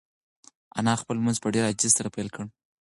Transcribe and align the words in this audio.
انا 0.79 0.93
خپل 1.01 1.15
لمونځ 1.17 1.37
په 1.41 1.47
ډېرې 1.53 1.67
عاجزۍ 1.69 1.89
سره 1.97 2.13
پیل 2.15 2.27
کړ. 2.35 2.43